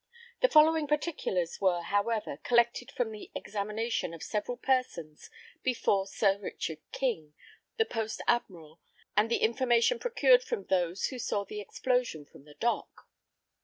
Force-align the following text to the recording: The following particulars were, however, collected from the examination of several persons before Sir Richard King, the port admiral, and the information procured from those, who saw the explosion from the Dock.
The 0.41 0.49
following 0.49 0.87
particulars 0.87 1.61
were, 1.61 1.83
however, 1.83 2.37
collected 2.37 2.89
from 2.91 3.11
the 3.11 3.29
examination 3.35 4.15
of 4.15 4.23
several 4.23 4.57
persons 4.57 5.29
before 5.61 6.07
Sir 6.07 6.39
Richard 6.39 6.79
King, 6.91 7.35
the 7.77 7.85
port 7.85 8.17
admiral, 8.25 8.79
and 9.15 9.29
the 9.29 9.37
information 9.43 9.99
procured 9.99 10.41
from 10.43 10.63
those, 10.65 11.05
who 11.09 11.19
saw 11.19 11.45
the 11.45 11.61
explosion 11.61 12.25
from 12.25 12.45
the 12.45 12.55
Dock. 12.55 13.07